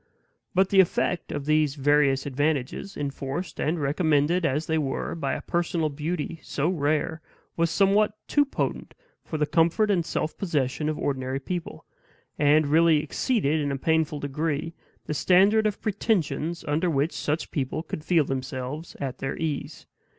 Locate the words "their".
19.19-19.37